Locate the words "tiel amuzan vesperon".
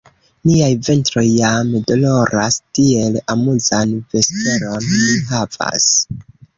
2.79-4.91